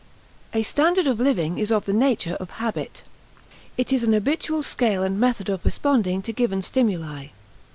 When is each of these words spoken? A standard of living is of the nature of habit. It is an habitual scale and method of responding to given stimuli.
A 0.53 0.63
standard 0.63 1.05
of 1.05 1.19
living 1.19 1.59
is 1.59 1.71
of 1.71 1.85
the 1.85 1.93
nature 1.93 2.33
of 2.39 2.49
habit. 2.57 3.03
It 3.77 3.93
is 3.93 4.03
an 4.03 4.13
habitual 4.13 4.63
scale 4.63 5.03
and 5.03 5.19
method 5.19 5.47
of 5.47 5.63
responding 5.63 6.23
to 6.23 6.33
given 6.33 6.63
stimuli. 6.63 7.27